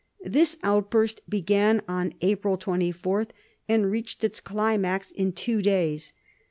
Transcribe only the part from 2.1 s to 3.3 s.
April 24,